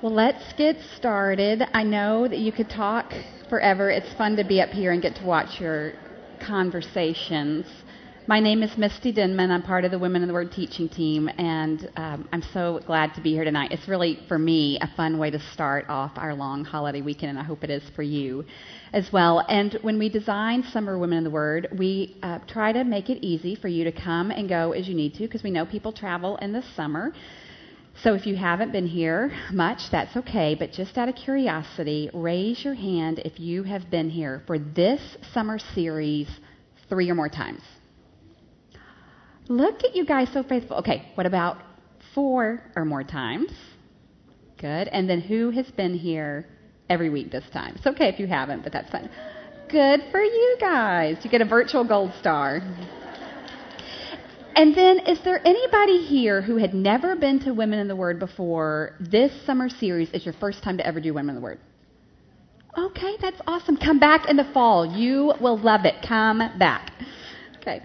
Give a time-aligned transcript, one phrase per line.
[0.00, 1.60] Well, let's get started.
[1.72, 3.12] I know that you could talk
[3.48, 3.90] forever.
[3.90, 5.94] It's fun to be up here and get to watch your
[6.46, 7.66] conversations.
[8.28, 9.50] My name is Misty Denman.
[9.50, 13.12] I'm part of the Women in the Word teaching team, and um, I'm so glad
[13.14, 13.72] to be here tonight.
[13.72, 17.38] It's really, for me, a fun way to start off our long holiday weekend, and
[17.40, 18.44] I hope it is for you
[18.92, 19.44] as well.
[19.48, 23.18] And when we design Summer Women in the Word, we uh, try to make it
[23.26, 25.92] easy for you to come and go as you need to, because we know people
[25.92, 27.12] travel in the summer.
[28.02, 30.54] So if you haven't been here much, that's okay.
[30.54, 35.00] But just out of curiosity, raise your hand if you have been here for this
[35.34, 36.28] summer series
[36.88, 37.62] three or more times.
[39.48, 40.76] Look at you guys so faithful.
[40.76, 41.58] Okay, what about
[42.14, 43.50] four or more times?
[44.58, 44.88] Good.
[44.88, 46.46] And then who has been here
[46.88, 47.74] every week this time?
[47.76, 49.10] It's okay if you haven't, but that's fine.
[49.68, 51.16] Good for you guys.
[51.22, 52.60] You get a virtual gold star.
[54.54, 58.18] And then, is there anybody here who had never been to Women in the Word
[58.18, 58.94] before?
[58.98, 61.60] This summer series is your first time to ever do Women in the Word.
[62.76, 63.76] Okay, that's awesome.
[63.76, 64.86] Come back in the fall.
[64.86, 65.94] You will love it.
[66.06, 66.92] Come back.
[67.60, 67.82] Okay.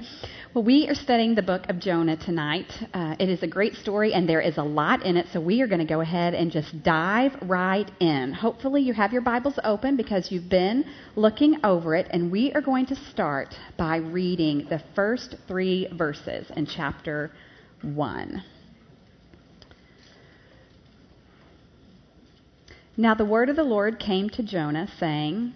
[0.54, 2.72] Well, we are studying the book of Jonah tonight.
[2.94, 5.62] Uh, it is a great story, and there is a lot in it, so we
[5.62, 8.34] are going to go ahead and just dive right in.
[8.34, 12.62] Hopefully, you have your Bibles open because you've been looking over it, and we are
[12.62, 17.32] going to start by reading the first three verses in chapter
[17.82, 18.44] 1.
[22.96, 25.56] Now, the word of the Lord came to Jonah, saying,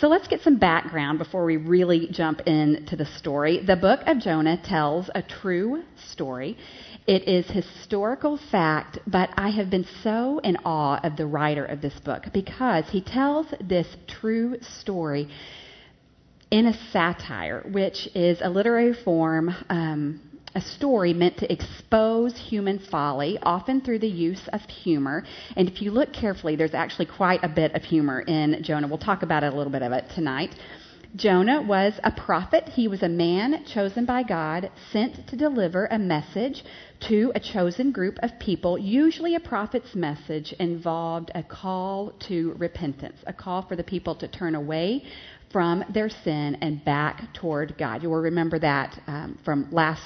[0.00, 3.64] So let's get some background before we really jump into the story.
[3.66, 5.82] The book of Jonah tells a true
[6.12, 6.56] story.
[7.08, 11.80] It is historical fact, but I have been so in awe of the writer of
[11.80, 15.28] this book because he tells this true story
[16.52, 20.20] in a satire, which is a literary form, um,
[20.58, 25.24] a story meant to expose human folly, often through the use of humor.
[25.56, 28.88] And if you look carefully, there's actually quite a bit of humor in Jonah.
[28.88, 30.56] We'll talk about it a little bit of it tonight.
[31.14, 32.64] Jonah was a prophet.
[32.70, 36.64] He was a man chosen by God, sent to deliver a message
[37.08, 38.76] to a chosen group of people.
[38.76, 44.26] Usually, a prophet's message involved a call to repentance, a call for the people to
[44.26, 45.04] turn away
[45.52, 48.02] from their sin and back toward God.
[48.02, 50.02] You will remember that um, from last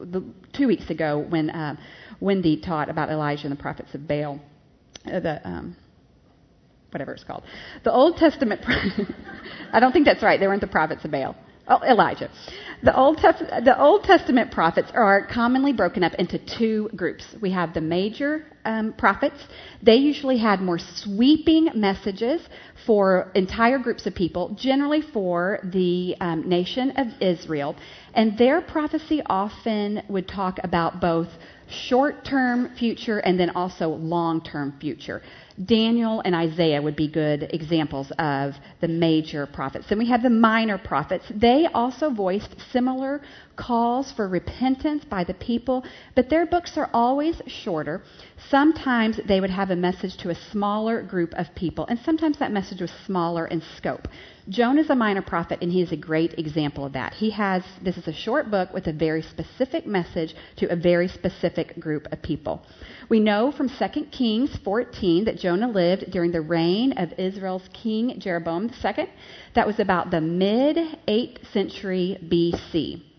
[0.00, 0.24] the,
[0.56, 1.76] two weeks ago when uh,
[2.20, 4.40] Wendy taught about Elijah and the prophets of Baal.
[5.06, 5.76] Uh, the um,
[6.90, 7.42] whatever it's called.
[7.84, 8.62] The Old Testament,
[9.72, 10.38] I don't think that's right.
[10.38, 11.36] They weren't the prophets of Baal.
[11.70, 12.28] Oh, Elijah.
[12.82, 17.24] The Old, the Old Testament prophets are commonly broken up into two groups.
[17.40, 19.36] We have the major um, prophets.
[19.80, 22.42] They usually had more sweeping messages
[22.86, 27.76] for entire groups of people, generally for the um, nation of Israel.
[28.14, 31.28] And their prophecy often would talk about both
[31.68, 35.22] short term future and then also long term future.
[35.64, 39.86] Daniel and Isaiah would be good examples of the major prophets.
[39.88, 41.24] Then we have the minor prophets.
[41.34, 43.20] They also voiced similar
[43.60, 45.84] calls for repentance by the people,
[46.16, 48.02] but their books are always shorter.
[48.48, 52.52] Sometimes they would have a message to a smaller group of people, and sometimes that
[52.52, 54.08] message was smaller in scope.
[54.48, 57.12] Jonah is a minor prophet, and he is a great example of that.
[57.12, 61.06] He has, this is a short book with a very specific message to a very
[61.08, 62.62] specific group of people.
[63.10, 68.18] We know from 2 Kings 14 that Jonah lived during the reign of Israel's king
[68.18, 69.06] Jeroboam II.
[69.54, 73.09] That was about the mid 8th century BC.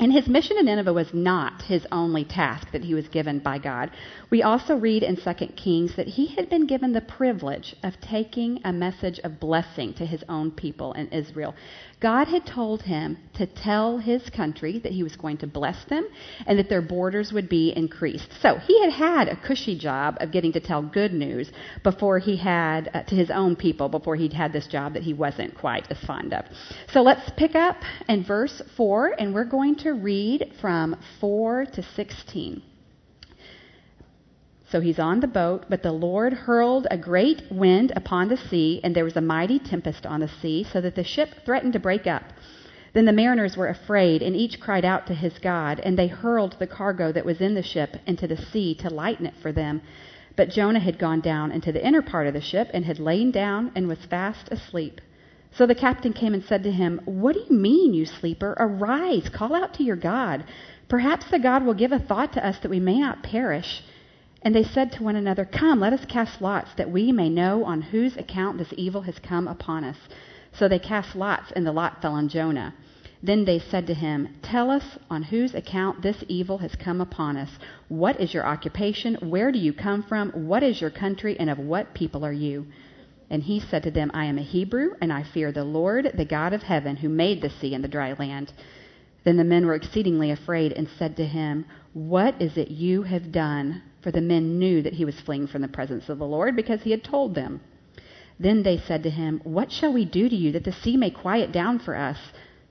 [0.00, 3.58] And his mission in Nineveh was not his only task that he was given by
[3.58, 3.90] God.
[4.30, 8.60] We also read in 2 Kings that he had been given the privilege of taking
[8.64, 11.54] a message of blessing to his own people in Israel.
[12.00, 16.06] God had told him to tell his country that he was going to bless them
[16.46, 18.28] and that their borders would be increased.
[18.40, 21.50] So he had had a cushy job of getting to tell good news
[21.82, 25.12] before he had uh, to his own people, before he'd had this job that he
[25.12, 26.44] wasn't quite as fond of.
[26.92, 27.78] So let's pick up
[28.08, 32.62] in verse 4, and we're going to read from 4 to 16.
[34.70, 38.80] So he's on the boat, but the Lord hurled a great wind upon the sea,
[38.84, 41.78] and there was a mighty tempest on the sea, so that the ship threatened to
[41.78, 42.24] break up.
[42.92, 46.56] Then the mariners were afraid, and each cried out to his God, and they hurled
[46.58, 49.80] the cargo that was in the ship into the sea to lighten it for them.
[50.36, 53.30] But Jonah had gone down into the inner part of the ship, and had lain
[53.30, 55.00] down, and was fast asleep.
[55.52, 58.54] So the captain came and said to him, What do you mean, you sleeper?
[58.58, 60.44] Arise, call out to your God.
[60.88, 63.82] Perhaps the God will give a thought to us that we may not perish.
[64.42, 67.64] And they said to one another, Come, let us cast lots, that we may know
[67.64, 69.96] on whose account this evil has come upon us.
[70.52, 72.74] So they cast lots, and the lot fell on Jonah.
[73.22, 77.36] Then they said to him, Tell us on whose account this evil has come upon
[77.36, 77.50] us.
[77.88, 79.16] What is your occupation?
[79.16, 80.30] Where do you come from?
[80.30, 81.36] What is your country?
[81.38, 82.66] And of what people are you?
[83.30, 86.24] And he said to them, I am a Hebrew, and I fear the Lord, the
[86.24, 88.52] God of heaven, who made the sea and the dry land.
[89.24, 93.30] Then the men were exceedingly afraid and said to him, What is it you have
[93.30, 93.82] done?
[94.00, 96.82] For the men knew that he was fleeing from the presence of the Lord because
[96.82, 97.60] he had told them.
[98.40, 101.10] Then they said to him, What shall we do to you that the sea may
[101.10, 102.18] quiet down for us?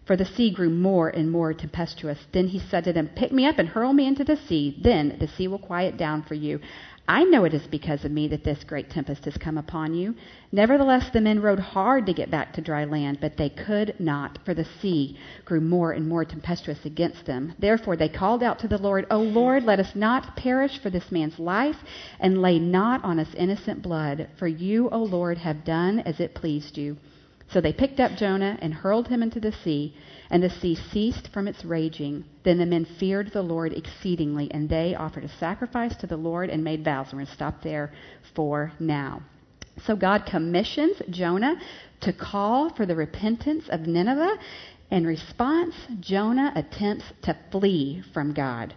[0.06, 2.27] For the sea grew more and more tempestuous.
[2.31, 4.80] Then he said to them, Pick me up and hurl me into the sea.
[4.81, 6.62] Then the sea will quiet down for you.
[7.09, 10.13] I know it is because of me that this great tempest has come upon you.
[10.51, 14.39] Nevertheless, the men rowed hard to get back to dry land, but they could not,
[14.44, 17.54] for the sea grew more and more tempestuous against them.
[17.59, 21.09] Therefore, they called out to the Lord, O Lord, let us not perish for this
[21.09, 21.77] man's life,
[22.19, 26.36] and lay not on us innocent blood, for you, O Lord, have done as it
[26.36, 26.98] pleased you.
[27.49, 29.95] So they picked up Jonah and hurled him into the sea,
[30.29, 32.25] and the sea ceased from its raging.
[32.44, 36.49] Then the men feared the Lord exceedingly, and they offered a sacrifice to the Lord
[36.49, 37.07] and made vows.
[37.07, 37.94] We're going to stop there
[38.35, 39.21] for now.
[39.85, 41.55] So God commissions Jonah
[42.01, 44.38] to call for the repentance of Nineveh.
[44.89, 48.73] In response, Jonah attempts to flee from God.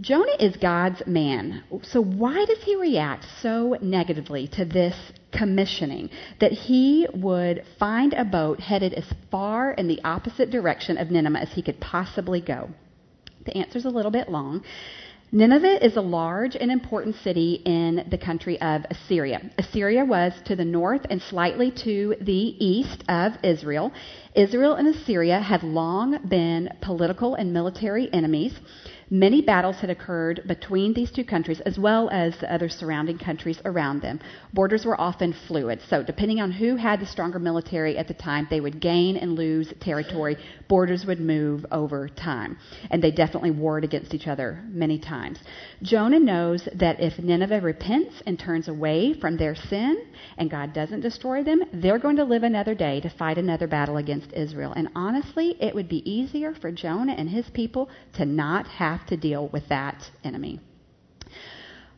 [0.00, 1.64] Jonah is God's man.
[1.84, 4.94] So why does he react so negatively to this
[5.32, 11.10] commissioning that he would find a boat headed as far in the opposite direction of
[11.10, 12.68] Nineveh as he could possibly go?
[13.46, 14.62] The answer is a little bit long.
[15.32, 19.50] Nineveh is a large and important city in the country of Assyria.
[19.58, 22.32] Assyria was to the north and slightly to the
[22.64, 23.92] east of Israel.
[24.34, 28.54] Israel and Assyria had long been political and military enemies.
[29.08, 33.60] Many battles had occurred between these two countries as well as the other surrounding countries
[33.64, 34.18] around them.
[34.52, 38.48] Borders were often fluid, so depending on who had the stronger military at the time,
[38.50, 40.36] they would gain and lose territory.
[40.66, 42.58] Borders would move over time,
[42.90, 45.38] and they definitely warred against each other many times.
[45.82, 50.04] Jonah knows that if Nineveh repents and turns away from their sin
[50.36, 53.98] and God doesn't destroy them, they're going to live another day to fight another battle
[53.98, 54.72] against Israel.
[54.74, 59.06] And honestly, it would be easier for Jonah and his people to not have have
[59.08, 60.60] to deal with that enemy.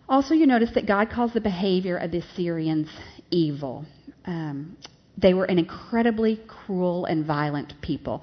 [0.09, 2.89] Also, you notice that God calls the behavior of the Assyrians
[3.31, 3.85] evil.
[4.25, 4.77] Um,
[5.19, 8.23] they were an incredibly cruel and violent people.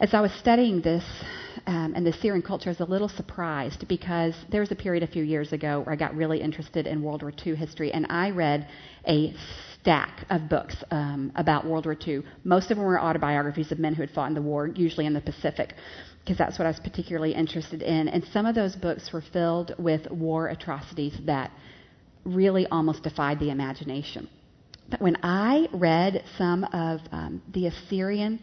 [0.00, 1.04] As I was studying this
[1.66, 5.02] um, and the Assyrian culture, I was a little surprised because there was a period
[5.02, 8.06] a few years ago where I got really interested in World War II history, and
[8.08, 8.68] I read
[9.06, 9.34] a
[9.80, 12.22] stack of books um, about World War II.
[12.44, 15.14] Most of them were autobiographies of men who had fought in the war, usually in
[15.14, 15.74] the Pacific
[16.26, 18.08] because that's what I was particularly interested in.
[18.08, 21.52] And some of those books were filled with war atrocities that
[22.24, 24.28] really almost defied the imagination.
[24.90, 28.42] But when I read some of um, the Assyrian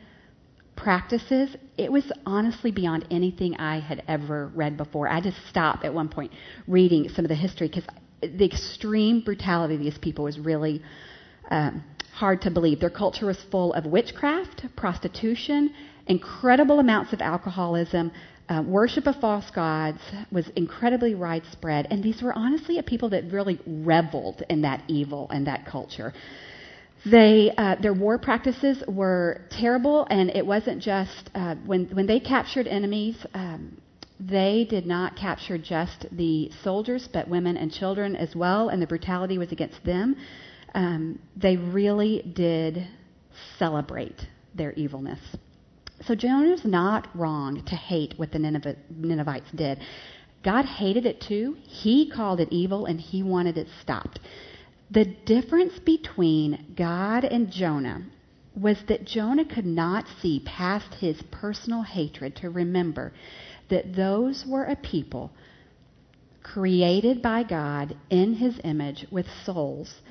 [0.78, 5.10] practices, it was honestly beyond anything I had ever read before.
[5.10, 6.32] I just stopped at one point
[6.70, 7.86] reading some of the history because
[8.22, 10.82] the extreme brutality of these people was really
[11.52, 11.84] um,
[12.14, 12.80] hard to believe.
[12.80, 15.74] Their culture was full of witchcraft, prostitution,
[16.08, 18.12] incredible amounts of alcoholism,
[18.50, 20.00] uh, worship of false gods
[20.32, 25.30] was incredibly widespread, and these were honestly a people that really reveled in that evil
[25.32, 26.14] and that culture.
[27.06, 32.20] They, uh, their war practices were terrible, and it wasn't just uh, when when they
[32.20, 33.18] captured enemies.
[33.34, 33.78] Um,
[34.20, 38.88] they did not capture just the soldiers, but women and children as well, and the
[38.88, 40.16] brutality was against them.
[40.74, 42.88] Um, they really did
[43.58, 44.20] celebrate
[44.56, 45.20] their evilness.
[46.06, 49.80] So Jonah's not wrong to hate what the Ninevites did.
[50.44, 51.56] God hated it too.
[51.64, 54.20] He called it evil and he wanted it stopped.
[54.92, 58.06] The difference between God and Jonah
[58.56, 63.14] was that Jonah could not see past his personal hatred to remember
[63.70, 65.32] that those were a people
[66.44, 70.02] created by God in his image with souls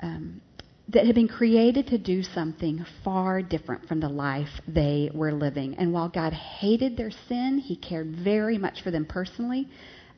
[0.00, 0.40] um,
[0.88, 5.74] that had been created to do something far different from the life they were living.
[5.76, 9.68] And while God hated their sin, He cared very much for them personally.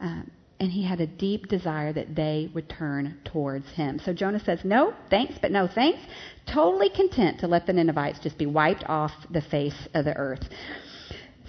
[0.00, 3.98] Um, and he had a deep desire that they would turn towards him.
[4.04, 6.00] So Jonah says, No, thanks, but no thanks.
[6.52, 10.44] Totally content to let the Ninevites just be wiped off the face of the earth.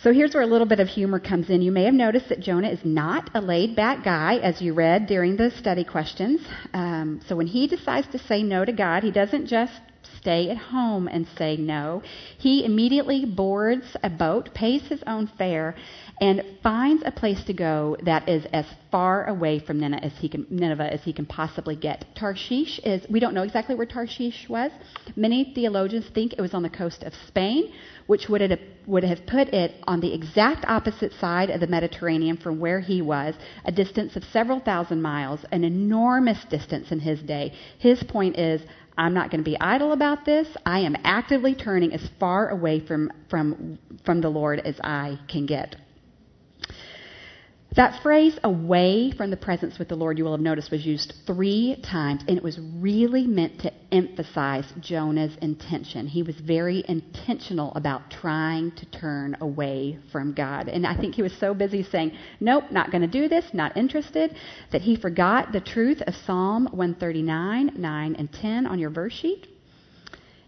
[0.03, 1.61] So here's where a little bit of humor comes in.
[1.61, 5.05] You may have noticed that Jonah is not a laid back guy, as you read
[5.05, 6.41] during the study questions.
[6.73, 9.79] Um, so when he decides to say no to God, he doesn't just
[10.17, 12.01] stay at home and say no.
[12.37, 15.75] He immediately boards a boat, pays his own fare,
[16.19, 20.29] and finds a place to go that is as far away from Nineveh as he
[20.29, 22.05] can, Nineveh as he can possibly get.
[22.15, 24.71] Tarshish is, we don't know exactly where Tarshish was.
[25.15, 27.71] Many theologians think it was on the coast of Spain,
[28.07, 32.37] which would have, would have put it on the exact opposite side of the Mediterranean
[32.37, 33.33] from where he was,
[33.65, 37.53] a distance of several thousand miles, an enormous distance in his day.
[37.79, 38.61] His point is,
[38.97, 40.47] I'm not going to be idle about this.
[40.65, 45.45] I am actively turning as far away from, from, from the Lord as I can
[45.45, 45.75] get.
[47.77, 51.13] That phrase, away from the presence with the Lord, you will have noticed, was used
[51.25, 56.05] three times, and it was really meant to emphasize Jonah's intention.
[56.05, 60.67] He was very intentional about trying to turn away from God.
[60.67, 62.11] And I think he was so busy saying,
[62.41, 64.35] Nope, not going to do this, not interested,
[64.73, 69.47] that he forgot the truth of Psalm 139, 9, and 10 on your verse sheet.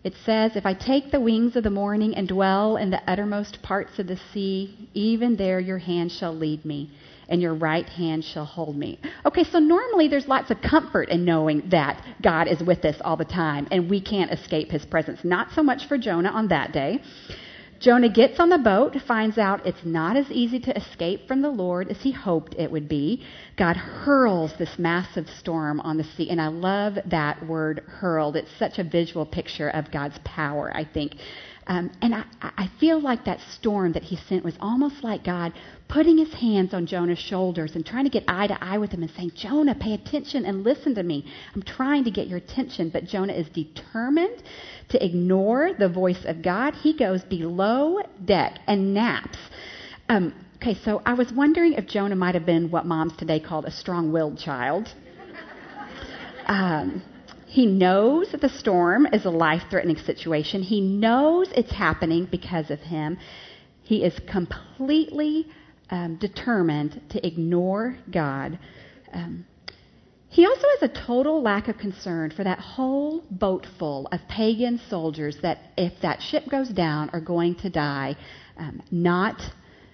[0.04, 3.62] It says, If I take the wings of the morning and dwell in the uttermost
[3.62, 6.92] parts of the sea, even there your hand shall lead me
[7.30, 9.00] and your right hand shall hold me.
[9.26, 13.16] Okay, so normally there's lots of comfort in knowing that God is with us all
[13.16, 15.22] the time and we can't escape his presence.
[15.24, 17.02] Not so much for Jonah on that day.
[17.84, 21.50] Jonah gets on the boat, finds out it's not as easy to escape from the
[21.50, 23.26] Lord as he hoped it would be.
[23.58, 28.38] God hurls this massive storm on the sea, and I love that word hurled.
[28.38, 31.18] It's such a visual picture of God's power, I think.
[31.68, 35.54] Um, and I, I feel like that storm that he sent was almost like God
[35.88, 39.02] putting his hands on Jonah's shoulders and trying to get eye to eye with him
[39.02, 41.26] and saying, Jonah, pay attention and listen to me.
[41.56, 42.90] I'm trying to get your attention.
[42.90, 44.44] But Jonah is determined
[44.90, 46.74] to ignore the voice of God.
[46.74, 49.38] He goes below deck and naps.
[50.10, 53.66] Um, okay, so I was wondering if Jonah might have been what moms today called
[53.66, 54.90] a strong willed child.
[56.46, 57.02] Um,
[57.54, 60.64] he knows that the storm is a life threatening situation.
[60.64, 63.16] He knows it's happening because of him.
[63.84, 65.46] He is completely
[65.92, 68.58] um, determined to ignore God.
[69.14, 69.46] Um,
[70.30, 74.82] he also has a total lack of concern for that whole boat full of pagan
[74.90, 78.16] soldiers that, if that ship goes down, are going to die,
[78.58, 79.40] um, not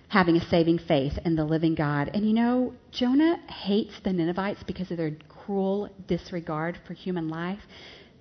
[0.08, 2.10] having a saving faith in the living God.
[2.14, 5.12] And you know, Jonah hates the Ninevites because of their
[5.50, 7.58] cruel disregard for human life.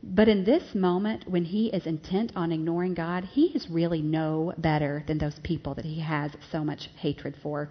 [0.02, 4.54] But in this moment, when he is intent on ignoring God, he is really no
[4.56, 7.68] better than those people that he has so much hatred for.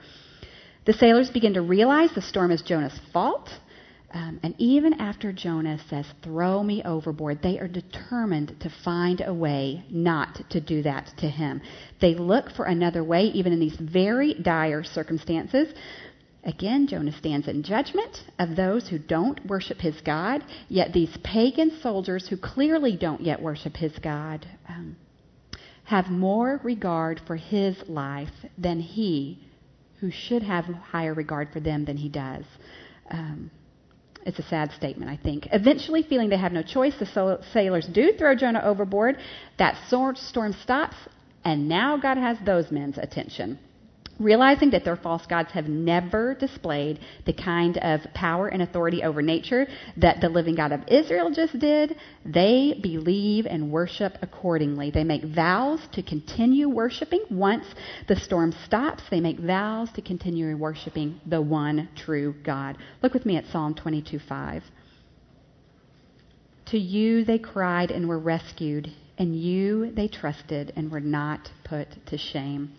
[0.85, 3.49] The sailors begin to realize the storm is Jonah's fault.
[4.13, 9.33] Um, and even after Jonah says, Throw me overboard, they are determined to find a
[9.33, 11.61] way not to do that to him.
[11.99, 15.73] They look for another way, even in these very dire circumstances.
[16.47, 21.77] Again, Jonah stands in judgment of those who don't worship his God, yet these pagan
[21.81, 24.95] soldiers who clearly don't yet worship his God um,
[25.83, 29.45] have more regard for his life than he,
[29.99, 32.45] who should have higher regard for them than he does.
[33.11, 33.51] Um,
[34.25, 35.49] it's a sad statement, I think.
[35.51, 39.17] Eventually, feeling they have no choice, the sailors do throw Jonah overboard.
[39.59, 40.95] That storm stops,
[41.43, 43.59] and now God has those men's attention.
[44.19, 49.21] Realizing that their false gods have never displayed the kind of power and authority over
[49.21, 51.95] nature that the living God of Israel just did,
[52.25, 54.89] they believe and worship accordingly.
[54.89, 57.25] They make vows to continue worshiping.
[57.29, 57.65] Once
[58.07, 62.77] the storm stops, they make vows to continue worshiping the one true God.
[63.03, 64.63] Look with me at Psalm 22:5.
[66.67, 72.03] To you they cried and were rescued, and you they trusted and were not put
[72.07, 72.73] to shame.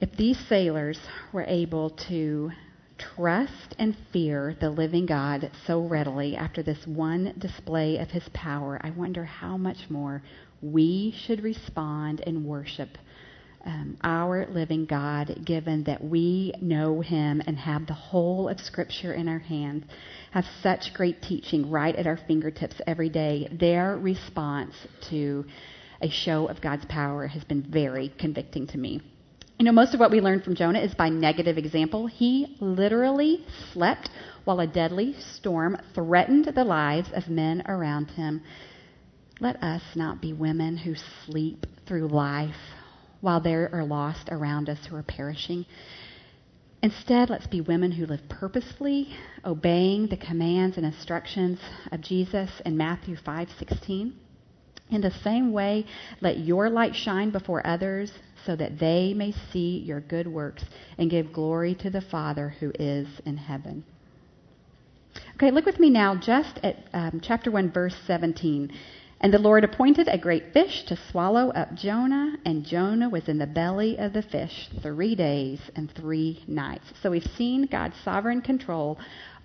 [0.00, 1.00] If these sailors
[1.32, 2.52] were able to
[2.98, 8.80] trust and fear the living God so readily after this one display of his power,
[8.84, 10.22] I wonder how much more
[10.62, 12.90] we should respond and worship
[13.64, 19.14] um, our living God, given that we know him and have the whole of Scripture
[19.14, 19.84] in our hands,
[20.30, 23.48] have such great teaching right at our fingertips every day.
[23.50, 24.74] Their response
[25.10, 25.44] to
[26.00, 29.02] a show of God's power has been very convicting to me.
[29.58, 32.06] You know, most of what we learn from Jonah is by negative example.
[32.06, 34.08] He literally slept
[34.44, 38.40] while a deadly storm threatened the lives of men around him.
[39.40, 40.94] Let us not be women who
[41.26, 42.54] sleep through life
[43.20, 45.66] while there are lost around us who are perishing.
[46.80, 49.08] Instead, let's be women who live purposefully,
[49.44, 51.58] obeying the commands and instructions
[51.90, 54.12] of Jesus in Matthew 5:16.
[54.90, 55.84] In the same way,
[56.20, 58.12] let your light shine before others
[58.48, 60.64] so that they may see your good works
[60.96, 63.84] and give glory to the Father who is in heaven.
[65.34, 68.72] Okay, look with me now just at um, chapter 1, verse 17.
[69.20, 73.36] And the Lord appointed a great fish to swallow up Jonah, and Jonah was in
[73.36, 76.86] the belly of the fish three days and three nights.
[77.02, 78.98] So we've seen God's sovereign control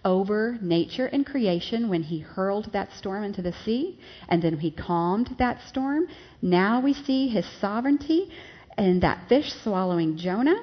[0.05, 4.71] over nature and creation when he hurled that storm into the sea, and then he
[4.71, 6.07] calmed that storm.
[6.41, 8.31] Now we see his sovereignty
[8.77, 10.61] in that fish swallowing Jonah.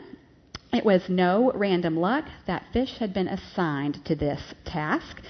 [0.73, 2.25] It was no random luck.
[2.47, 5.21] That fish had been assigned to this task.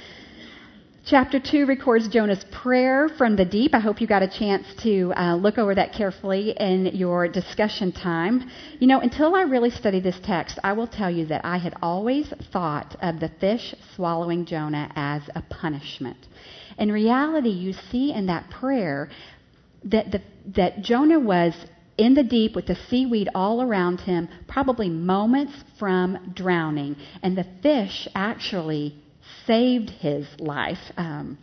[1.07, 3.75] Chapter 2 records Jonah's prayer from the deep.
[3.75, 7.91] I hope you got a chance to uh, look over that carefully in your discussion
[7.91, 8.51] time.
[8.79, 11.75] You know, until I really studied this text, I will tell you that I had
[11.83, 16.19] always thought of the fish swallowing Jonah as a punishment.
[16.79, 19.09] In reality, you see in that prayer
[19.85, 20.21] that, the,
[20.55, 21.55] that Jonah was
[22.01, 26.97] in the deep with the seaweed all around him, probably moments from drowning.
[27.23, 28.97] And the fish actually
[29.47, 30.81] saved his life.
[30.97, 31.37] Um,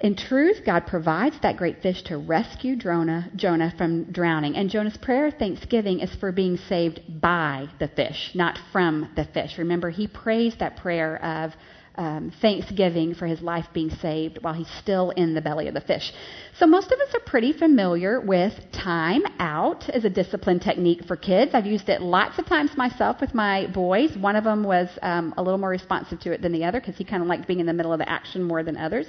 [0.00, 4.54] in truth, God provides that great fish to rescue Jonah, Jonah from drowning.
[4.54, 9.24] And Jonah's prayer of thanksgiving is for being saved by the fish, not from the
[9.24, 9.58] fish.
[9.58, 11.52] Remember, he prays that prayer of
[11.98, 15.80] um, thanksgiving for his life being saved while he's still in the belly of the
[15.80, 16.12] fish.
[16.58, 21.16] So, most of us are pretty familiar with time out as a discipline technique for
[21.16, 21.50] kids.
[21.54, 24.16] I've used it lots of times myself with my boys.
[24.16, 26.96] One of them was um, a little more responsive to it than the other because
[26.96, 29.06] he kind of liked being in the middle of the action more than others.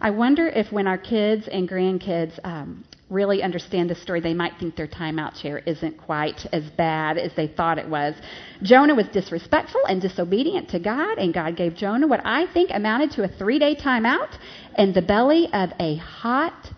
[0.00, 4.52] I wonder if when our kids and grandkids um, really understand the story, they might
[4.58, 8.14] think their timeout chair isn't quite as bad as they thought it was.
[8.62, 13.10] Jonah was disrespectful and disobedient to God, and God gave Jonah what I think amounted
[13.12, 14.38] to a three day timeout
[14.78, 16.68] in the belly of a hot,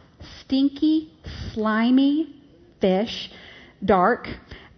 [0.41, 1.13] stinky,
[1.53, 2.35] slimy
[2.81, 3.31] fish,
[3.85, 4.27] dark,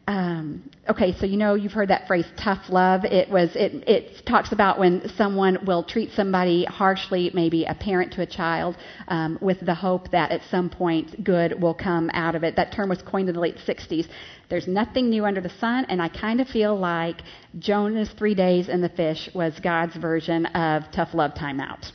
[0.07, 3.05] um, okay, so you know you've heard that phrase tough love.
[3.05, 8.13] It was it it talks about when someone will treat somebody harshly, maybe a parent
[8.15, 8.77] to a child,
[9.09, 12.57] um, with the hope that at some point good will come out of it.
[12.57, 14.09] That term was coined in the late 60s.
[14.51, 17.23] There's nothing new under the sun, and I kind of feel like
[17.59, 21.91] Jonah's three days in the fish was God's version of tough love timeout.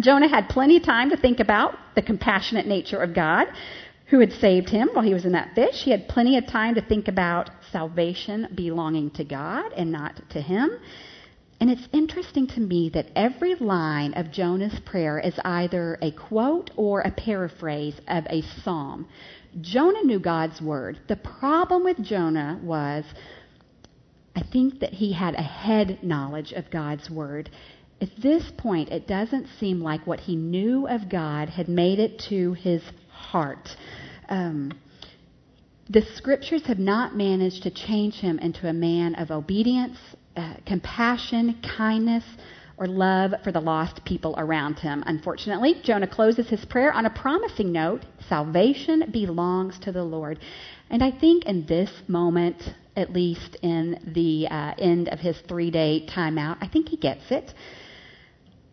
[0.00, 3.48] Jonah had plenty of time to think about the compassionate nature of God
[4.08, 5.82] who had saved him while he was in that fish.
[5.84, 10.40] He had plenty of time to think about salvation belonging to God and not to
[10.40, 10.70] him.
[11.60, 16.70] And it's interesting to me that every line of Jonah's prayer is either a quote
[16.76, 19.08] or a paraphrase of a psalm.
[19.60, 21.00] Jonah knew God's word.
[21.08, 23.04] The problem with Jonah was,
[24.36, 27.50] I think that he had a head knowledge of God's word.
[28.00, 32.20] At this point, it doesn't seem like what he knew of God had made it
[32.28, 33.68] to his heart.
[34.28, 34.72] Um,
[35.90, 39.96] the scriptures have not managed to change him into a man of obedience,
[40.36, 42.24] uh, compassion, kindness,
[42.76, 45.02] or love for the lost people around him.
[45.06, 50.38] Unfortunately, Jonah closes his prayer on a promising note salvation belongs to the Lord.
[50.90, 52.62] And I think in this moment,
[52.96, 57.30] at least in the uh, end of his three day timeout, I think he gets
[57.30, 57.52] it.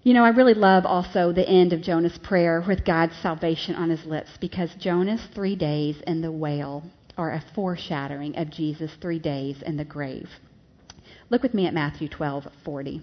[0.05, 3.89] You know, I really love also the end of Jonah's prayer with God's salvation on
[3.89, 6.83] his lips because Jonah's three days in the whale
[7.17, 10.29] are a foreshadowing of Jesus' three days in the grave.
[11.31, 13.01] Look with me at Matthew 12:40.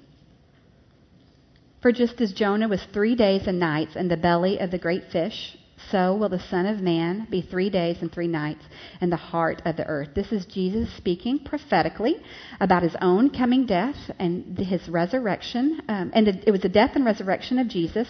[1.81, 5.11] For just as Jonah was three days and nights in the belly of the great
[5.11, 5.59] fish,
[5.91, 8.65] so will the Son of Man be three days and three nights
[9.01, 10.11] in the heart of the earth.
[10.15, 12.17] This is Jesus speaking prophetically
[12.61, 15.83] about his own coming death and his resurrection.
[15.89, 18.09] Um, and it was the death and resurrection of Jesus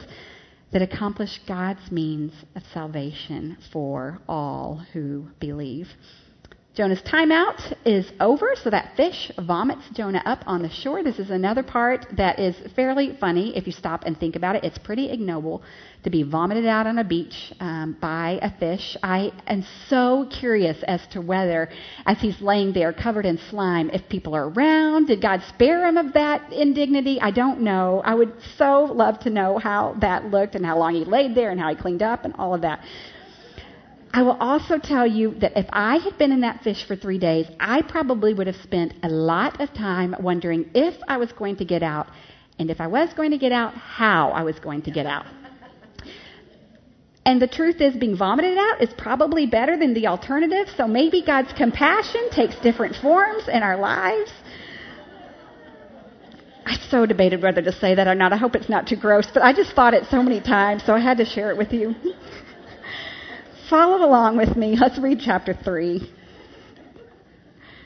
[0.72, 5.88] that accomplished God's means of salvation for all who believe.
[6.74, 11.02] Jonah's timeout is over, so that fish vomits Jonah up on the shore.
[11.02, 14.64] This is another part that is fairly funny if you stop and think about it.
[14.64, 15.62] It's pretty ignoble
[16.04, 18.96] to be vomited out on a beach um, by a fish.
[19.02, 21.68] I am so curious as to whether,
[22.06, 25.08] as he's laying there covered in slime, if people are around.
[25.08, 27.20] Did God spare him of that indignity?
[27.20, 28.00] I don't know.
[28.02, 31.50] I would so love to know how that looked and how long he laid there
[31.50, 32.82] and how he cleaned up and all of that.
[34.14, 37.18] I will also tell you that if I had been in that fish for three
[37.18, 41.56] days, I probably would have spent a lot of time wondering if I was going
[41.56, 42.08] to get out,
[42.58, 45.24] and if I was going to get out, how I was going to get out.
[47.24, 51.22] And the truth is, being vomited out is probably better than the alternative, so maybe
[51.24, 54.30] God's compassion takes different forms in our lives.
[56.66, 58.32] I so debated whether to say that or not.
[58.32, 60.92] I hope it's not too gross, but I just thought it so many times, so
[60.92, 61.94] I had to share it with you.
[63.72, 64.76] Follow along with me.
[64.78, 66.12] Let's read chapter 3.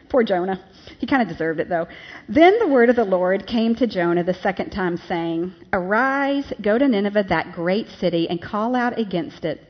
[0.09, 0.69] Poor Jonah.
[0.99, 1.87] He kind of deserved it, though.
[2.29, 6.77] Then the word of the Lord came to Jonah the second time, saying, Arise, go
[6.77, 9.61] to Nineveh, that great city, and call out against it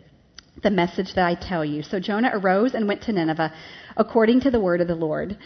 [0.63, 1.83] the message that I tell you.
[1.83, 3.53] So Jonah arose and went to Nineveh
[3.99, 5.37] according to the word of the Lord.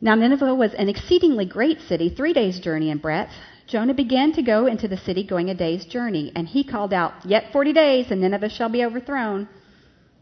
[0.00, 3.32] Now Nineveh was an exceedingly great city, three days' journey in breadth.
[3.66, 7.14] Jonah began to go into the city, going a day's journey, and he called out,
[7.26, 9.48] Yet forty days, and Nineveh shall be overthrown.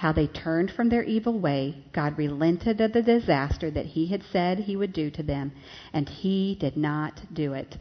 [0.00, 4.22] how they turned from their evil way, God relented of the disaster that he had
[4.32, 5.52] said he would do to them,
[5.92, 7.76] and he did not do it.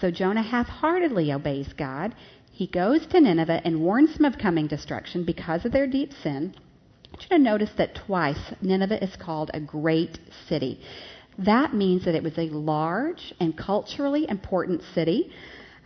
[0.00, 2.12] So Jonah half heartedly obeys God.
[2.50, 6.54] He goes to Nineveh and warns them of coming destruction because of their deep sin.
[6.56, 10.80] I want you to notice that twice Nineveh is called a great city.
[11.38, 15.30] That means that it was a large and culturally important city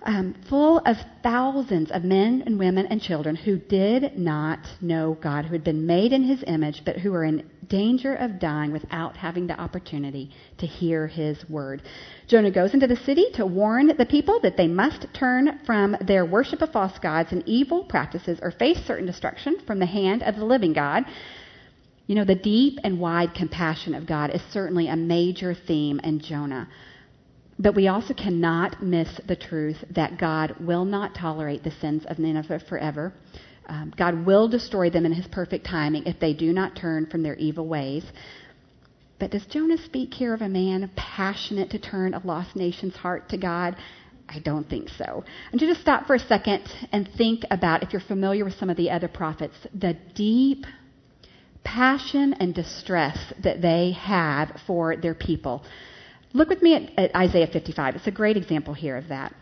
[0.02, 5.44] um, full of thousands of men and women and children who did not know God,
[5.44, 9.16] who had been made in his image, but who were in danger of dying without
[9.16, 11.82] having the opportunity to hear his word.
[12.26, 16.24] Jonah goes into the city to warn the people that they must turn from their
[16.24, 20.36] worship of false gods and evil practices or face certain destruction from the hand of
[20.36, 21.04] the living God.
[22.06, 26.20] You know, the deep and wide compassion of God is certainly a major theme in
[26.20, 26.68] Jonah.
[27.58, 32.18] But we also cannot miss the truth that God will not tolerate the sins of
[32.18, 33.12] Nineveh forever.
[33.66, 37.22] Um, God will destroy them in his perfect timing if they do not turn from
[37.22, 38.04] their evil ways.
[39.18, 43.28] But does Jonah speak here of a man passionate to turn a lost nation's heart
[43.30, 43.76] to God?
[44.28, 45.24] I don't think so.
[45.50, 48.70] And to just stop for a second and think about, if you're familiar with some
[48.70, 50.64] of the other prophets, the deep
[51.64, 55.64] passion and distress that they have for their people.
[56.32, 57.96] Look with me at, at Isaiah 55.
[57.96, 59.34] It's a great example here of that.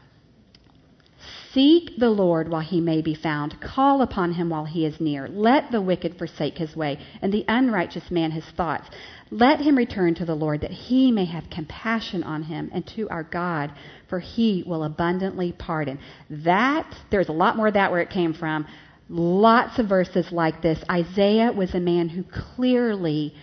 [1.52, 3.58] Seek the Lord while he may be found.
[3.62, 5.26] Call upon him while he is near.
[5.26, 8.90] Let the wicked forsake his way, and the unrighteous man his thoughts.
[9.30, 13.08] Let him return to the Lord, that he may have compassion on him, and to
[13.08, 13.72] our God,
[14.08, 15.98] for he will abundantly pardon.
[16.28, 18.66] That, there's a lot more of that where it came from.
[19.08, 20.78] Lots of verses like this.
[20.90, 23.34] Isaiah was a man who clearly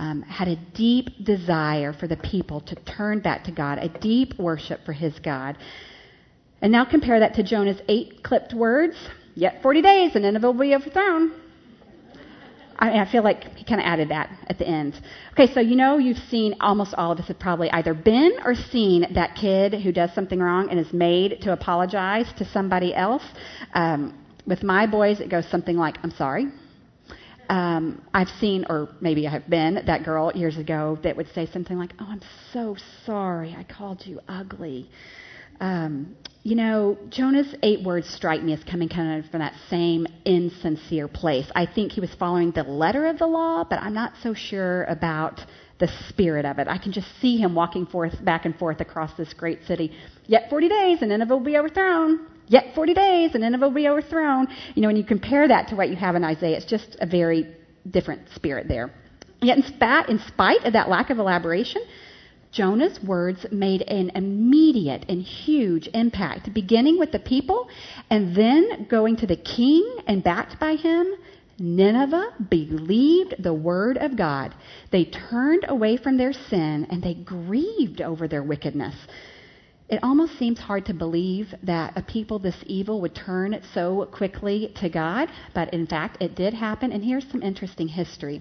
[0.00, 4.38] um, had a deep desire for the people to turn back to God, a deep
[4.38, 5.58] worship for his God.
[6.62, 8.96] And now compare that to Jonah's eight clipped words.
[9.34, 11.32] Yet 40 days and Nineveh will be overthrown.
[12.78, 14.98] I, I feel like he kind of added that at the end.
[15.34, 18.54] Okay, so you know you've seen, almost all of us have probably either been or
[18.54, 23.24] seen that kid who does something wrong and is made to apologize to somebody else.
[23.74, 26.46] Um, with my boys, it goes something like, I'm sorry,
[27.50, 31.46] um, I've seen, or maybe I have been, that girl years ago that would say
[31.46, 33.56] something like, Oh, I'm so sorry.
[33.58, 34.88] I called you ugly.
[35.60, 40.06] Um, you know, Jonah's eight words strike me as coming kind of from that same
[40.24, 41.50] insincere place.
[41.54, 44.84] I think he was following the letter of the law, but I'm not so sure
[44.84, 45.40] about
[45.80, 46.68] the spirit of it.
[46.68, 49.92] I can just see him walking forth, back and forth across this great city.
[50.26, 52.26] Yet 40 days and Nineveh will be overthrown.
[52.50, 54.48] Yet 40 days and Nineveh will be overthrown.
[54.74, 57.06] You know, when you compare that to what you have in Isaiah, it's just a
[57.06, 57.46] very
[57.88, 58.92] different spirit there.
[59.40, 59.64] Yet, in,
[60.08, 61.80] in spite of that lack of elaboration,
[62.50, 67.68] Jonah's words made an immediate and huge impact, beginning with the people
[68.10, 71.06] and then going to the king and backed by him.
[71.60, 74.56] Nineveh believed the word of God.
[74.90, 78.96] They turned away from their sin and they grieved over their wickedness.
[79.90, 84.72] It almost seems hard to believe that a people this evil would turn so quickly
[84.76, 86.92] to God, but in fact, it did happen.
[86.92, 88.40] And here's some interesting history.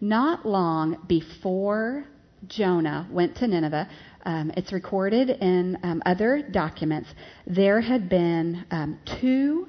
[0.00, 2.04] Not long before
[2.46, 3.86] Jonah went to Nineveh,
[4.24, 7.10] um, it's recorded in um, other documents,
[7.46, 9.68] there had been um, two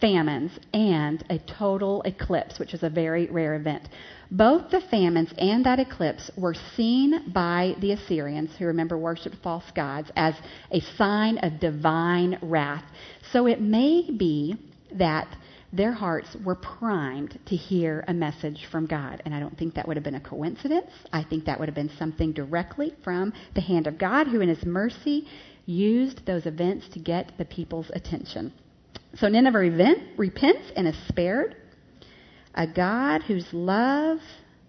[0.00, 3.88] famines and a total eclipse, which is a very rare event.
[4.30, 9.70] Both the famines and that eclipse were seen by the Assyrians, who remember worshiped false
[9.74, 10.34] gods, as
[10.70, 12.84] a sign of divine wrath.
[13.32, 14.56] So it may be
[14.92, 15.28] that
[15.72, 19.22] their hearts were primed to hear a message from God.
[19.24, 20.90] And I don't think that would have been a coincidence.
[21.12, 24.48] I think that would have been something directly from the hand of God, who in
[24.48, 25.28] his mercy
[25.66, 28.52] used those events to get the people's attention.
[29.14, 31.56] So Nineveh repents and is spared.
[32.54, 34.18] A God whose love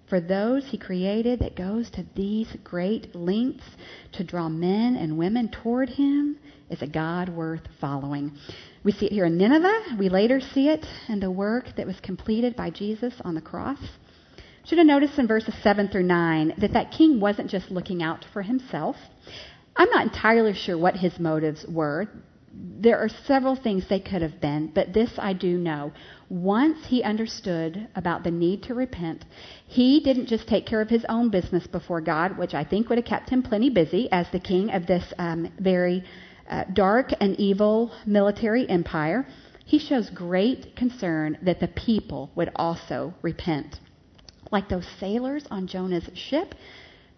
[0.09, 3.65] for those he created that goes to these great lengths
[4.13, 6.37] to draw men and women toward him
[6.69, 8.31] is a God worth following.
[8.83, 9.95] We see it here in Nineveh.
[9.97, 13.79] We later see it in the work that was completed by Jesus on the cross.
[14.65, 18.25] Should have noticed in verses 7 through 9 that that king wasn't just looking out
[18.33, 18.95] for himself.
[19.75, 22.07] I'm not entirely sure what his motives were
[22.53, 25.93] there are several things they could have been, but this I do know.
[26.29, 29.23] Once he understood about the need to repent,
[29.67, 32.97] he didn't just take care of his own business before God, which I think would
[32.97, 36.03] have kept him plenty busy as the king of this um, very
[36.49, 39.27] uh, dark and evil military empire.
[39.65, 43.79] He shows great concern that the people would also repent.
[44.51, 46.55] Like those sailors on Jonah's ship,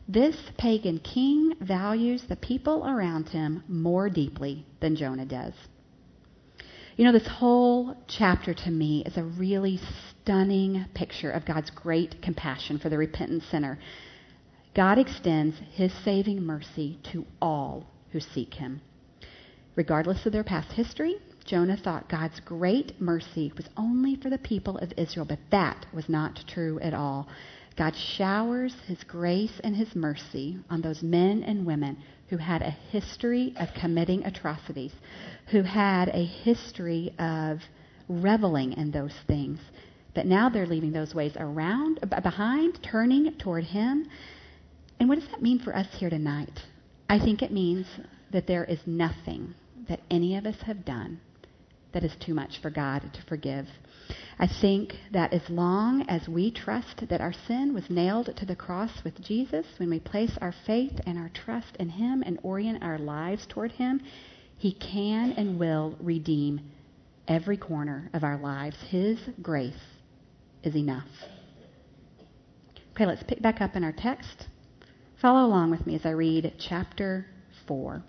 [0.07, 5.53] this pagan king values the people around him more deeply than Jonah does.
[6.97, 9.79] You know, this whole chapter to me is a really
[10.21, 13.79] stunning picture of God's great compassion for the repentant sinner.
[14.75, 18.81] God extends his saving mercy to all who seek him.
[19.75, 24.77] Regardless of their past history, Jonah thought God's great mercy was only for the people
[24.77, 27.27] of Israel, but that was not true at all.
[27.75, 31.97] God showers His grace and His mercy on those men and women
[32.29, 34.93] who had a history of committing atrocities,
[35.47, 37.59] who had a history of
[38.07, 39.59] reveling in those things.
[40.13, 44.07] But now they're leaving those ways around, behind, turning toward Him.
[44.99, 46.59] And what does that mean for us here tonight?
[47.09, 47.88] I think it means
[48.31, 49.53] that there is nothing
[49.88, 51.19] that any of us have done
[51.93, 53.67] that is too much for God to forgive.
[54.39, 58.55] I think that as long as we trust that our sin was nailed to the
[58.55, 62.83] cross with Jesus, when we place our faith and our trust in Him and orient
[62.83, 64.01] our lives toward Him,
[64.57, 66.61] He can and will redeem
[67.27, 68.75] every corner of our lives.
[68.89, 69.73] His grace
[70.63, 71.07] is enough.
[72.91, 74.47] Okay, let's pick back up in our text.
[75.21, 77.25] Follow along with me as I read chapter
[77.67, 78.03] 4.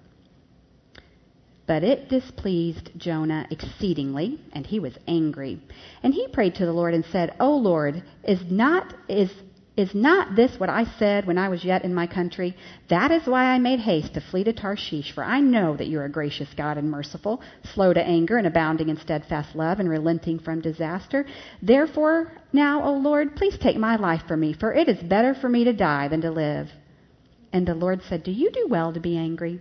[1.67, 5.61] But it displeased Jonah exceedingly, and he was angry.
[6.03, 9.31] And he prayed to the Lord and said, O Lord, is not is
[9.77, 12.57] is not this what I said when I was yet in my country?
[12.91, 15.99] That is why I made haste to flee to Tarshish, for I know that you
[15.99, 17.43] are a gracious God and merciful,
[17.75, 21.27] slow to anger and abounding in steadfast love and relenting from disaster.
[21.61, 25.49] Therefore, now, O Lord, please take my life from me, for it is better for
[25.49, 26.71] me to die than to live.
[27.53, 29.61] And the Lord said, Do you do well to be angry?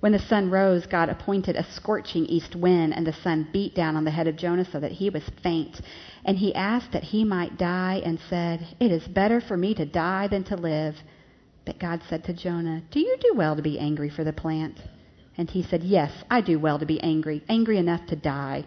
[0.00, 3.96] When the sun rose, God appointed a scorching east wind, and the sun beat down
[3.96, 5.78] on the head of Jonah so that he was faint.
[6.24, 9.84] And he asked that he might die, and said, It is better for me to
[9.84, 10.96] die than to live.
[11.66, 14.80] But God said to Jonah, Do you do well to be angry for the plant?
[15.36, 18.64] And he said, Yes, I do well to be angry, angry enough to die.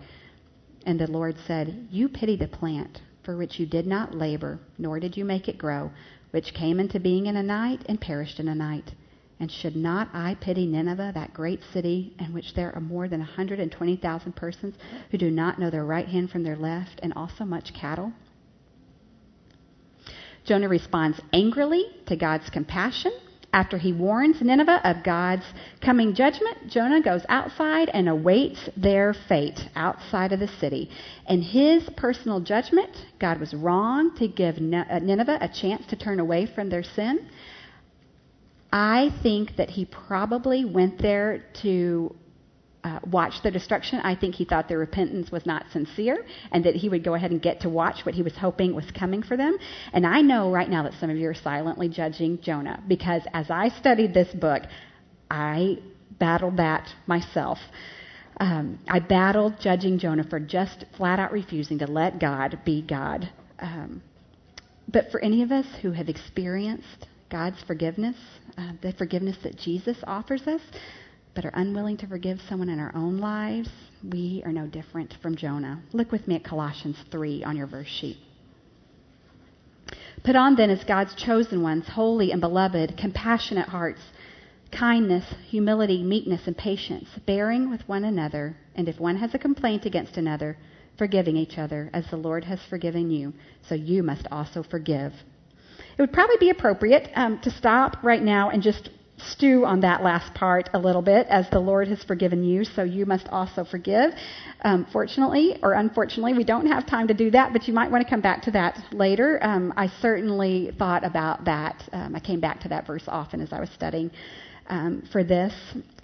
[0.85, 4.99] And the Lord said, You pity the plant, for which you did not labor, nor
[4.99, 5.91] did you make it grow,
[6.29, 8.91] which came into being in a night and perished in a night.
[9.43, 13.19] And should not I pity Nineveh, that great city in which there are more than
[13.19, 14.73] 120,000 persons
[15.11, 18.13] who do not know their right hand from their left, and also much cattle?
[20.45, 23.11] Jonah responds angrily to God's compassion.
[23.51, 25.45] After he warns Nineveh of God's
[25.81, 30.89] coming judgment, Jonah goes outside and awaits their fate outside of the city.
[31.27, 36.21] In his personal judgment, God was wrong to give uh, Nineveh a chance to turn
[36.21, 37.27] away from their sin.
[38.73, 42.15] I think that he probably went there to
[42.83, 43.99] uh, watch the destruction.
[43.99, 47.29] I think he thought their repentance was not sincere and that he would go ahead
[47.29, 49.59] and get to watch what he was hoping was coming for them.
[49.93, 53.51] And I know right now that some of you are silently judging Jonah because as
[53.51, 54.63] I studied this book,
[55.29, 55.77] I
[56.17, 57.59] battled that myself.
[58.39, 63.29] Um, I battled judging Jonah for just flat out refusing to let God be God.
[63.59, 64.01] Um,
[64.87, 68.15] but for any of us who have experienced God's forgiveness,
[68.59, 70.61] uh, the forgiveness that Jesus offers us,
[71.33, 73.69] but are unwilling to forgive someone in our own lives,
[74.07, 75.81] we are no different from Jonah.
[75.93, 78.17] Look with me at Colossians 3 on your verse sheet.
[80.23, 84.01] Put on then as God's chosen ones, holy and beloved, compassionate hearts,
[84.71, 89.87] kindness, humility, meekness, and patience, bearing with one another, and if one has a complaint
[89.87, 90.55] against another,
[90.99, 93.33] forgiving each other, as the Lord has forgiven you,
[93.67, 95.13] so you must also forgive.
[95.97, 100.03] It would probably be appropriate um, to stop right now and just stew on that
[100.03, 103.63] last part a little bit, as the Lord has forgiven you, so you must also
[103.63, 104.11] forgive.
[104.63, 108.03] Um, fortunately or unfortunately, we don't have time to do that, but you might want
[108.03, 109.39] to come back to that later.
[109.41, 111.83] Um, I certainly thought about that.
[111.91, 114.11] Um, I came back to that verse often as I was studying.
[114.69, 115.53] Um, for this.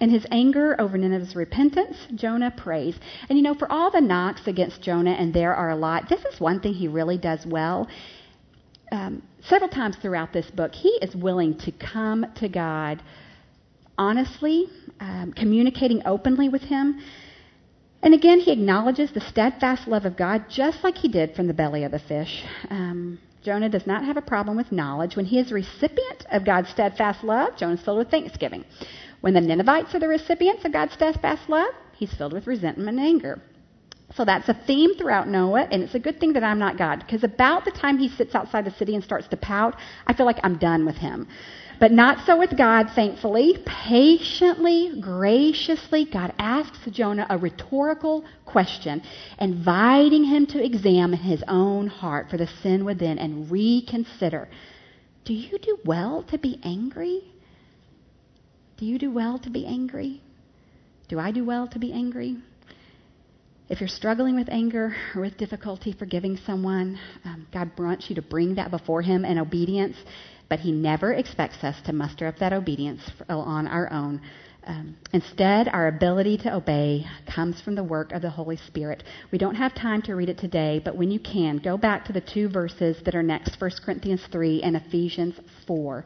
[0.02, 2.94] In his anger over Nineveh's repentance, Jonah prays.
[3.30, 6.20] And you know, for all the knocks against Jonah, and there are a lot, this
[6.26, 7.88] is one thing he really does well.
[8.92, 13.04] Um, several times throughout this book, he is willing to come to God
[14.00, 14.70] honestly,
[15.02, 17.02] um, communicating openly with Him.
[18.02, 21.54] And again, he acknowledges the steadfast love of God, just like he did from the
[21.54, 22.46] belly of the fish.
[22.70, 25.18] Um, Jonah does not have a problem with knowledge.
[25.18, 28.64] When he is a recipient of God's steadfast love, Jonah is filled with thanksgiving.
[29.20, 33.00] When the Ninevites are the recipients of God's steadfast love, he's filled with resentment and
[33.02, 33.42] anger.
[34.16, 37.04] So that's a theme throughout Jonah, and it's a good thing that I'm not God,
[37.06, 39.76] because about the time he sits outside the city and starts to pout,
[40.08, 41.28] I feel like I'm done with him.
[41.80, 43.58] But not so with God, thankfully.
[43.66, 49.02] Patiently, graciously, God asks Jonah a rhetorical question,
[49.40, 54.50] inviting him to examine his own heart for the sin within and reconsider.
[55.24, 57.22] Do you do well to be angry?
[58.78, 60.22] Do you do well to be angry?
[61.08, 62.38] Do I do well to be angry?
[63.70, 68.22] If you're struggling with anger or with difficulty forgiving someone, um, God wants you to
[68.22, 69.96] bring that before Him in obedience,
[70.50, 74.22] but He never expects us to muster up that obedience on our own.
[74.66, 79.04] Um, instead, our ability to obey comes from the work of the Holy Spirit.
[79.32, 82.14] We don't have time to read it today, but when you can, go back to
[82.14, 85.36] the two verses that are next 1 Corinthians 3 and Ephesians
[85.68, 86.04] 4.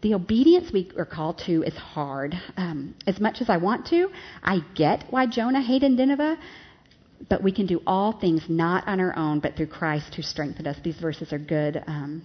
[0.00, 2.40] The obedience we are called to is hard.
[2.56, 4.10] Um, as much as I want to,
[4.44, 6.38] I get why Jonah hated Nineveh,
[7.28, 10.66] but we can do all things not on our own, but through Christ who strengthened
[10.66, 10.76] us.
[10.82, 12.22] These verses are good um,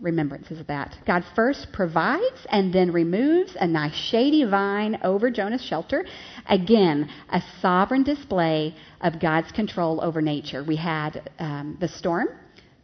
[0.00, 0.96] remembrances of that.
[1.06, 6.04] God first provides and then removes a nice shady vine over Jonah's shelter.
[6.48, 10.64] Again, a sovereign display of God's control over nature.
[10.64, 12.28] We had um, the storm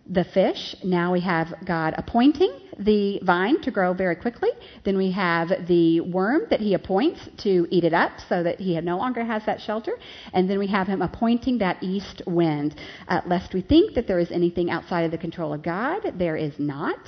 [0.09, 0.75] the fish.
[0.83, 4.51] Now we have God appointing the vine to grow very quickly.
[4.85, 8.81] Then we have the worm that he appoints to eat it up so that he
[8.81, 9.93] no longer has that shelter.
[10.33, 12.77] And then we have him appointing that east wind.
[13.09, 16.37] Uh, lest we think that there is anything outside of the control of God, there
[16.37, 16.99] is not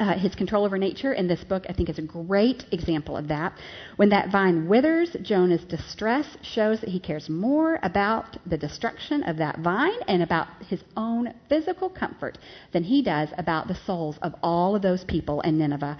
[0.00, 3.28] uh, his control over nature in this book, I think, is a great example of
[3.28, 3.52] that.
[3.96, 9.36] When that vine withers, Jonah's distress shows that he cares more about the destruction of
[9.36, 12.38] that vine and about his own physical comfort
[12.72, 15.98] than he does about the souls of all of those people in Nineveh.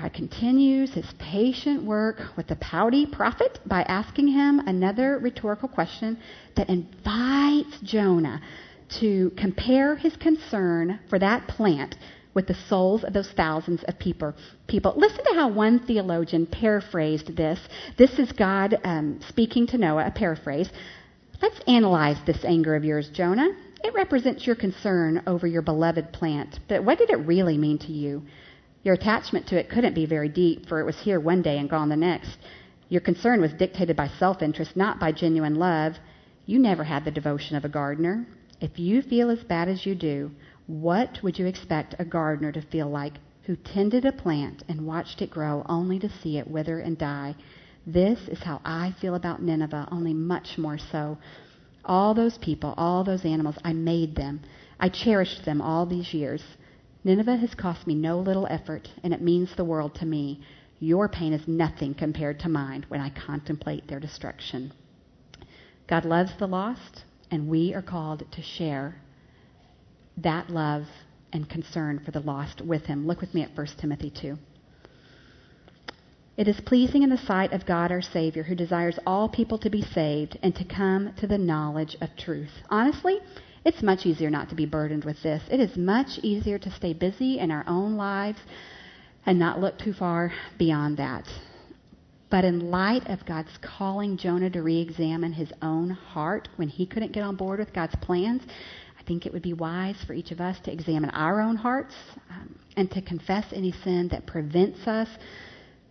[0.00, 6.18] God continues his patient work with the pouty prophet by asking him another rhetorical question
[6.54, 8.40] that invites Jonah
[9.00, 11.96] to compare his concern for that plant
[12.38, 14.32] with the souls of those thousands of people.
[14.68, 14.94] people.
[14.96, 17.58] Listen to how one theologian paraphrased this.
[17.96, 20.70] This is God um, speaking to Jonah, a paraphrase.
[21.42, 23.48] Let's analyze this anger of yours, Jonah.
[23.82, 27.92] It represents your concern over your beloved plant, but what did it really mean to
[27.92, 28.22] you?
[28.84, 31.68] Your attachment to it couldn't be very deep, for it was here one day and
[31.68, 32.38] gone the next.
[32.88, 35.94] Your concern was dictated by self interest, not by genuine love.
[36.46, 38.28] You never had the devotion of a gardener.
[38.60, 40.30] If you feel as bad as you do,
[40.68, 45.22] what would you expect a gardener to feel like who tended a plant and watched
[45.22, 47.34] it grow only to see it wither and die?
[47.86, 51.16] This is how I feel about Nineveh, only much more so.
[51.86, 54.40] All those people, all those animals, I made them.
[54.78, 56.42] I cherished them all these years.
[57.02, 60.42] Nineveh has cost me no little effort, and it means the world to me.
[60.80, 64.72] Your pain is nothing compared to mine when I contemplate their destruction.
[65.86, 68.96] God loves the lost, and we are called to share
[70.22, 70.84] that love
[71.32, 73.06] and concern for the lost with him.
[73.06, 74.36] Look with me at 1 Timothy 2.
[76.36, 79.70] It is pleasing in the sight of God our Savior, who desires all people to
[79.70, 82.52] be saved and to come to the knowledge of truth.
[82.70, 83.18] Honestly,
[83.64, 85.42] it's much easier not to be burdened with this.
[85.50, 88.38] It is much easier to stay busy in our own lives
[89.26, 91.24] and not look too far beyond that.
[92.30, 96.86] But in light of God's calling Jonah to re examine his own heart when he
[96.86, 98.42] couldn't get on board with God's plans,
[99.08, 101.94] think it would be wise for each of us to examine our own hearts
[102.30, 105.08] um, and to confess any sin that prevents us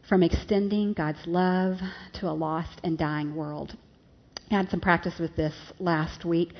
[0.07, 1.77] from extending God's love
[2.13, 3.75] to a lost and dying world.
[4.49, 6.53] I had some practice with this last week.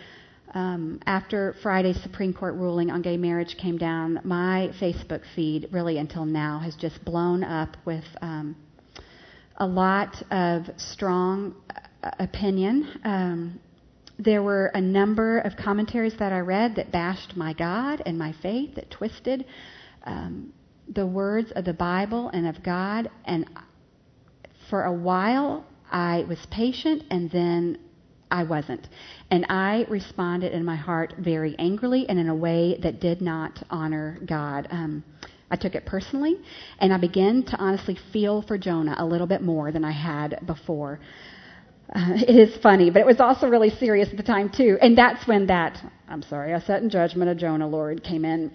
[0.54, 5.98] um, after Friday's Supreme Court ruling on gay marriage came down, my Facebook feed, really
[5.98, 8.56] until now, has just blown up with um,
[9.58, 11.56] a lot of strong
[12.04, 12.88] uh, opinion.
[13.04, 13.60] Um,
[14.20, 18.34] there were a number of commentaries that I read that bashed my God and my
[18.42, 19.46] faith, that twisted
[20.06, 20.54] um,
[20.94, 23.10] the words of the Bible and of God.
[23.26, 23.46] And
[24.70, 27.78] for a while, I was patient, and then
[28.30, 28.88] I wasn't.
[29.32, 33.62] And I responded in my heart very angrily and in a way that did not
[33.70, 34.68] honor God.
[34.72, 35.04] Um,
[35.50, 36.38] I took it personally,
[36.80, 40.46] and I began to honestly feel for Jonah a little bit more than I had
[40.46, 41.00] before.
[41.94, 44.78] Uh, it is funny, but it was also really serious at the time, too.
[44.82, 45.78] And that's when that,
[46.08, 48.52] I'm sorry, I set in judgment of Jonah, Lord, came in.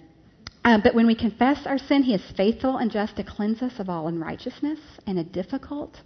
[0.65, 3.73] Uh, but when we confess our sin, He is faithful and just to cleanse us
[3.79, 4.79] of all unrighteousness.
[5.05, 5.97] In a difficult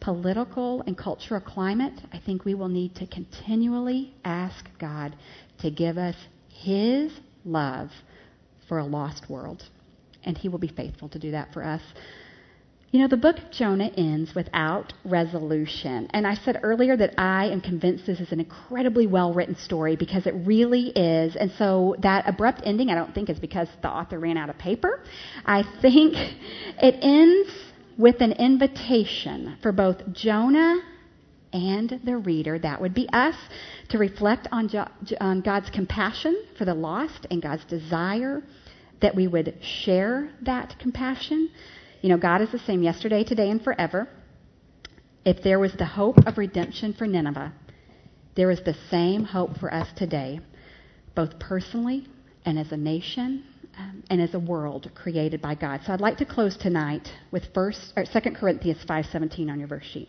[0.00, 5.16] political and cultural climate, I think we will need to continually ask God
[5.60, 6.14] to give us
[6.48, 7.12] His
[7.44, 7.90] love
[8.68, 9.64] for a lost world.
[10.24, 11.82] And He will be faithful to do that for us.
[12.90, 16.08] You know, the book of Jonah ends without resolution.
[16.10, 19.94] And I said earlier that I am convinced this is an incredibly well written story
[19.94, 21.36] because it really is.
[21.36, 24.56] And so that abrupt ending, I don't think is because the author ran out of
[24.56, 25.00] paper.
[25.44, 26.14] I think
[26.82, 27.50] it ends
[27.98, 30.80] with an invitation for both Jonah
[31.52, 33.34] and the reader, that would be us,
[33.90, 34.88] to reflect on, jo-
[35.20, 38.42] on God's compassion for the lost and God's desire
[39.00, 41.50] that we would share that compassion
[42.00, 44.08] you know, God is the same yesterday, today, and forever.
[45.24, 47.52] If there was the hope of redemption for Nineveh,
[48.36, 50.40] there is the same hope for us today,
[51.14, 52.06] both personally
[52.44, 53.44] and as a nation
[53.76, 55.80] um, and as a world created by God.
[55.84, 59.84] So I'd like to close tonight with first or 2 Corinthians 5:17 on your verse
[59.84, 60.08] sheet.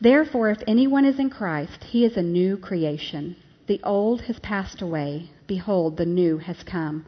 [0.00, 3.36] Therefore, if anyone is in Christ, he is a new creation.
[3.66, 7.04] The old has passed away; behold, the new has come.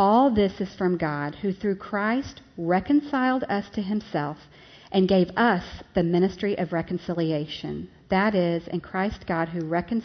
[0.00, 4.38] All this is from God, who through Christ reconciled us to himself
[4.90, 5.62] and gave us
[5.94, 7.86] the ministry of reconciliation.
[8.08, 10.02] That is, in Christ God, who, recon-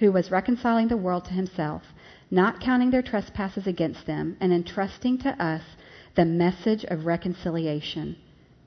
[0.00, 1.82] who was reconciling the world to himself,
[2.32, 5.62] not counting their trespasses against them, and entrusting to us
[6.16, 8.16] the message of reconciliation.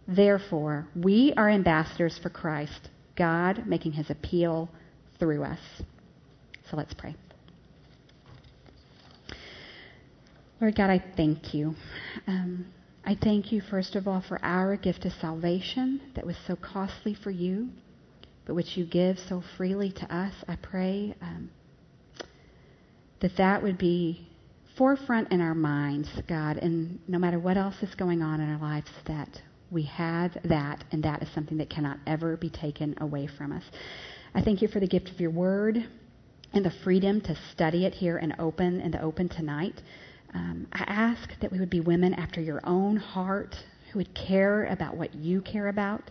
[0.07, 4.69] Therefore, we are ambassadors for Christ, God making his appeal
[5.19, 5.59] through us.
[6.69, 7.13] So let's pray.
[10.62, 11.74] Lord God, I thank you.
[12.28, 12.68] Um,
[13.03, 17.16] I thank you, first of all, for our gift of salvation that was so costly
[17.16, 17.70] for you,
[18.45, 20.36] but which you give so freely to us.
[20.47, 21.49] I pray um,
[23.22, 24.28] that that would be
[24.78, 28.62] forefront in our minds, God, and no matter what else is going on in our
[28.62, 29.41] lives, that
[29.72, 33.64] we have that, and that is something that cannot ever be taken away from us.
[34.36, 35.78] I thank you for the gift of your word
[36.53, 39.82] and the freedom to study it here and open in the open tonight.
[40.34, 43.56] Um, I ask that we would be women after your own heart
[43.92, 46.10] who would care about what you care about.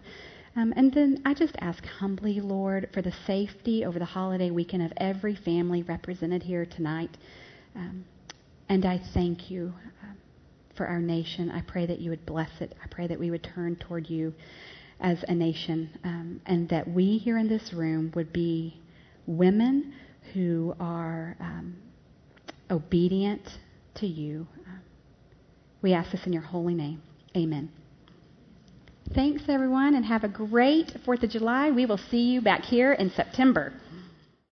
[0.57, 4.83] Um, and then I just ask humbly, Lord, for the safety over the holiday weekend
[4.83, 7.17] of every family represented here tonight.
[7.75, 8.05] Um,
[8.69, 10.13] and I thank you uh,
[10.77, 11.51] for our nation.
[11.51, 12.75] I pray that you would bless it.
[12.83, 14.35] I pray that we would turn toward you
[15.01, 18.81] as a nation um, and that we here in this room would be
[19.27, 19.95] women
[20.35, 21.77] who are um,
[22.71, 23.43] obedient
[24.01, 24.47] to you.
[25.83, 27.03] We ask this in your holy name.
[27.37, 27.71] Amen.
[29.15, 31.71] Thanks, everyone, and have a great 4th of July.
[31.71, 33.73] We will see you back here in September.